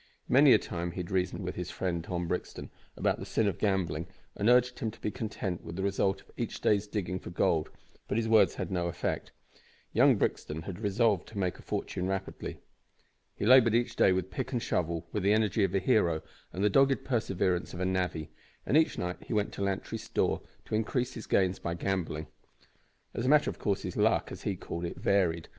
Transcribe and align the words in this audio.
Many 0.27 0.51
a 0.51 0.57
time 0.57 0.93
had 0.93 1.09
he 1.09 1.13
reasoned 1.13 1.43
with 1.43 1.53
his 1.53 1.69
friend, 1.69 2.03
Tom 2.03 2.27
Brixton, 2.27 2.71
about 2.97 3.19
the 3.19 3.23
sin 3.25 3.47
of 3.47 3.59
gambling, 3.59 4.07
and 4.35 4.49
urged 4.49 4.79
him 4.79 4.89
to 4.89 4.99
be 4.99 5.11
content 5.11 5.63
with 5.63 5.75
the 5.75 5.83
result 5.83 6.21
of 6.21 6.31
each 6.37 6.59
day's 6.59 6.87
digging 6.87 7.19
for 7.19 7.29
gold, 7.29 7.69
but 8.07 8.17
his 8.17 8.27
words 8.27 8.55
had 8.55 8.71
no 8.71 8.87
effect. 8.87 9.31
Young 9.93 10.15
Brixton 10.15 10.63
had 10.63 10.79
resolved 10.79 11.27
to 11.27 11.37
make 11.37 11.59
a 11.59 11.61
fortune 11.61 12.07
rapidly. 12.07 12.57
He 13.35 13.45
laboured 13.45 13.75
each 13.75 13.95
day 13.95 14.11
with 14.11 14.31
pick 14.31 14.51
and 14.51 14.59
shovel 14.63 15.05
with 15.11 15.21
the 15.21 15.33
energy 15.33 15.63
of 15.63 15.75
a 15.75 15.79
hero 15.79 16.23
and 16.51 16.63
the 16.63 16.69
dogged 16.71 17.05
perseverance 17.05 17.71
of 17.71 17.79
a 17.79 17.85
navvy, 17.85 18.31
and 18.65 18.75
each 18.75 18.97
night 18.97 19.17
he 19.25 19.33
went 19.33 19.53
to 19.53 19.61
Lantry's 19.61 20.01
store 20.05 20.41
to 20.65 20.73
increase 20.73 21.13
his 21.13 21.27
gains 21.27 21.59
by 21.59 21.75
gambling. 21.75 22.25
As 23.13 23.27
a 23.27 23.29
matter 23.29 23.51
of 23.51 23.59
course 23.59 23.83
his 23.83 23.95
"luck," 23.95 24.31
as 24.31 24.41
he 24.41 24.55
called 24.55 24.83
it, 24.85 24.97
varied. 24.97 25.49